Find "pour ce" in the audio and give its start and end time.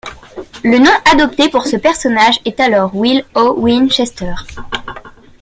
1.49-1.75